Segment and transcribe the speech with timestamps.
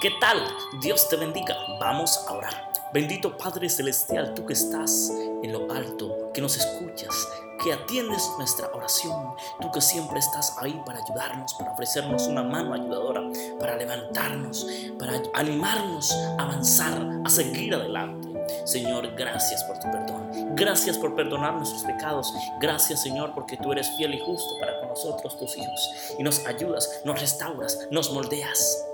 [0.00, 0.38] ¿Qué tal?
[0.80, 1.54] Dios te bendiga.
[1.78, 2.72] Vamos a orar.
[2.94, 7.14] Bendito Padre Celestial, tú que estás en lo alto, que nos escuchas,
[7.62, 12.72] que atiendes nuestra oración, tú que siempre estás ahí para ayudarnos, para ofrecernos una mano
[12.72, 13.22] ayudadora,
[13.60, 14.66] para levantarnos,
[14.98, 18.28] para animarnos a avanzar, a seguir adelante.
[18.64, 20.54] Señor, gracias por tu perdón.
[20.54, 22.32] Gracias por perdonar nuestros pecados.
[22.58, 25.90] Gracias, Señor, porque tú eres fiel y justo para con nosotros, tus hijos.
[26.18, 28.93] Y nos ayudas, nos restauras, nos moldeas.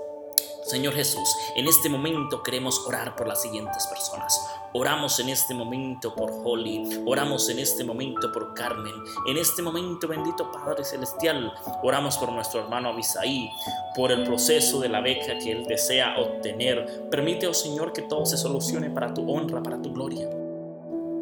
[0.71, 4.39] Señor Jesús, en este momento queremos orar por las siguientes personas.
[4.71, 8.93] Oramos en este momento por Holly, oramos en este momento por Carmen,
[9.27, 11.51] en este momento bendito Padre Celestial,
[11.83, 13.49] oramos por nuestro hermano Abisaí,
[13.93, 17.09] por el proceso de la beca que él desea obtener.
[17.11, 20.40] Permite, oh Señor, que todo se solucione para tu honra, para tu gloria.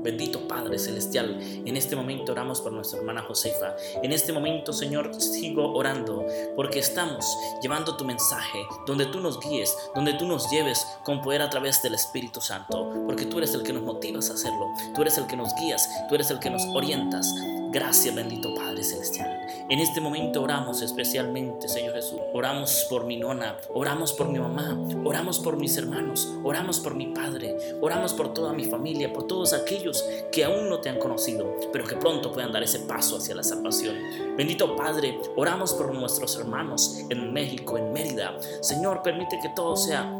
[0.01, 3.75] Bendito Padre Celestial, en este momento oramos por nuestra hermana Josefa.
[4.01, 6.25] En este momento, Señor, sigo orando
[6.55, 7.25] porque estamos
[7.61, 11.81] llevando tu mensaje donde tú nos guíes, donde tú nos lleves con poder a través
[11.81, 15.27] del Espíritu Santo, porque tú eres el que nos motivas a hacerlo, tú eres el
[15.27, 17.33] que nos guías, tú eres el que nos orientas.
[17.71, 19.29] Gracias, bendito Padre Celestial.
[19.69, 22.19] En este momento oramos especialmente, Señor Jesús.
[22.33, 24.75] Oramos por mi nona, oramos por mi mamá,
[25.05, 29.53] oramos por mis hermanos, oramos por mi padre, oramos por toda mi familia, por todos
[29.53, 33.35] aquellos que aún no te han conocido, pero que pronto puedan dar ese paso hacia
[33.35, 33.95] la salvación.
[34.35, 38.35] Bendito Padre, oramos por nuestros hermanos en México, en Mérida.
[38.61, 40.18] Señor, permite que todo sea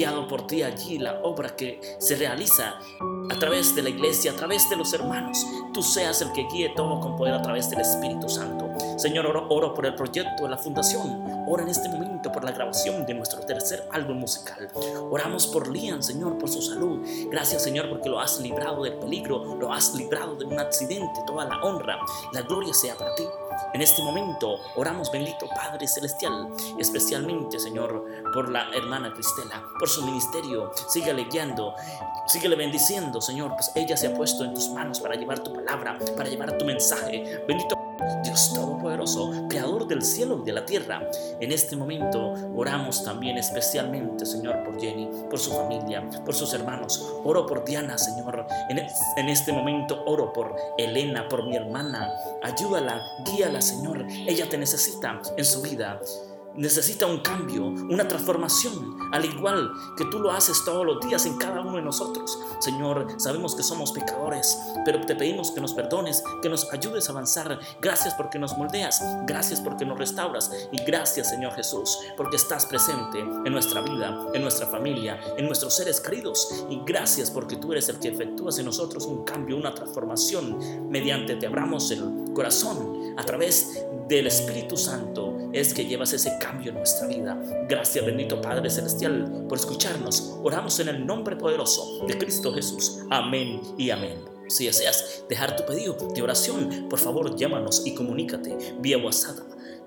[0.00, 2.78] guiado por ti allí, la obra que se realiza
[3.30, 5.44] a través de la iglesia, a través de los hermanos.
[5.74, 8.69] Tú seas el que guíe todo con poder a través del Espíritu Santo.
[9.00, 11.24] Señor, oro, por el proyecto de la fundación.
[11.48, 14.68] Oro en este momento por la grabación de nuestro tercer álbum musical.
[15.10, 17.00] Oramos por Lian, Señor, por su salud.
[17.30, 21.22] Gracias, Señor, porque lo has librado del peligro, lo has librado de un accidente.
[21.26, 21.98] Toda la honra,
[22.34, 23.24] la gloria sea para ti.
[23.72, 30.04] En este momento oramos, bendito Padre Celestial, especialmente, Señor, por la hermana Cristela, por su
[30.04, 30.72] ministerio.
[30.88, 31.74] Síguele guiando,
[32.26, 35.98] síguele bendiciendo, Señor, pues ella se ha puesto en tus manos para llevar tu palabra,
[36.18, 37.42] para llevar tu mensaje.
[37.48, 37.79] Bendito
[38.22, 41.02] Dios Todopoderoso, Creador del cielo y de la tierra.
[41.40, 47.04] En este momento oramos también especialmente, Señor, por Jenny, por su familia, por sus hermanos.
[47.24, 48.46] Oro por Diana, Señor.
[48.68, 52.12] En, este momento oro por Elena, por mi hermana.
[52.42, 54.06] Ayúdala, guíala, Señor.
[54.08, 56.00] Ella te necesita en su vida
[56.56, 61.36] necesita un cambio, una transformación, al igual que tú lo haces todos los días en
[61.38, 62.38] cada uno de nosotros.
[62.60, 67.12] Señor, sabemos que somos pecadores, pero te pedimos que nos perdones, que nos ayudes a
[67.12, 67.58] avanzar.
[67.80, 73.20] Gracias porque nos moldeas, gracias porque nos restauras y gracias Señor Jesús porque estás presente
[73.20, 77.88] en nuestra vida, en nuestra familia, en nuestros seres queridos y gracias porque tú eres
[77.88, 83.24] el que efectúas en nosotros un cambio, una transformación mediante te abramos el corazón a
[83.24, 87.40] través del Espíritu Santo es que llevas ese cambio en nuestra vida.
[87.68, 90.36] Gracias bendito Padre Celestial por escucharnos.
[90.42, 93.00] Oramos en el nombre poderoso de Cristo Jesús.
[93.10, 94.24] Amén y amén.
[94.48, 99.38] Si deseas dejar tu pedido de oración, por favor llámanos y comunícate vía WhatsApp,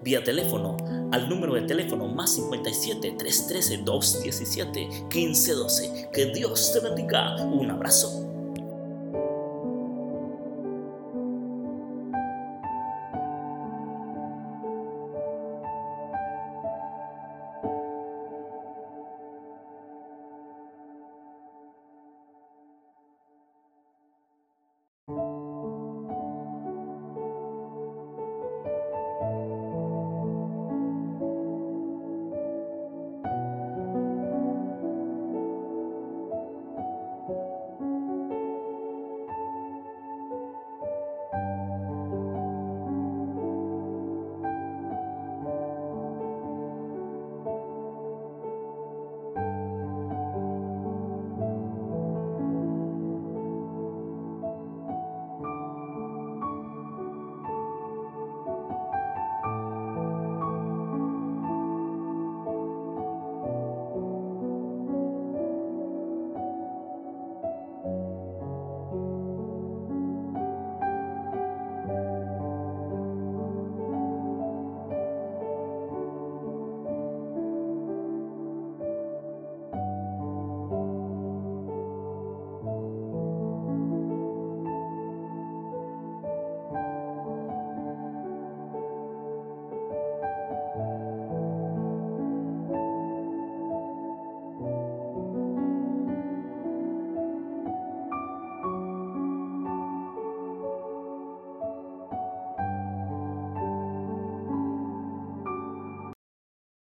[0.01, 0.77] vía teléfono,
[1.11, 6.09] al número de teléfono más 57 313 217 1512.
[6.13, 7.35] Que Dios te bendiga.
[7.43, 8.32] Un abrazo.